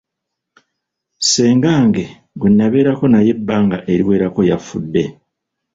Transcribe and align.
Ssengange 1.19 2.05
gwe 2.39 2.49
nabeerako 2.57 3.05
naye 3.13 3.29
ebbanga 3.35 3.77
eriwerako 3.91 4.41
yafudde. 4.49 5.03